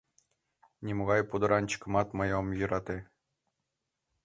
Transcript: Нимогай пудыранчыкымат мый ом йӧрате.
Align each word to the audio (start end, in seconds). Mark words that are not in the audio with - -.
Нимогай 0.85 1.21
пудыранчыкымат 1.29 2.07
мый 2.17 2.29
ом 2.39 2.47
йӧрате. 2.59 2.97